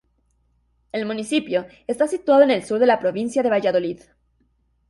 [0.91, 4.01] El municipio está situado en el sur de la provincia de Valladolid.